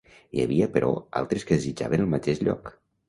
[0.35, 0.89] Hi havia, però
[1.21, 2.73] altres que desitjaven el mateix lloc.